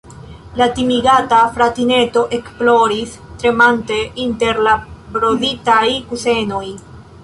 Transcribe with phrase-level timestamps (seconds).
[0.61, 3.15] La timigata fratineto ekploris,
[3.45, 4.77] tremante inter la
[5.19, 6.69] broditaj kusenoj.